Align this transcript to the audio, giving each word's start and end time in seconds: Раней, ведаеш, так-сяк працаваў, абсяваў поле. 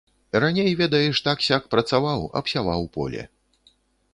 Раней, 0.43 0.69
ведаеш, 0.79 1.19
так-сяк 1.27 1.67
працаваў, 1.75 2.25
абсяваў 2.41 2.81
поле. 2.97 3.21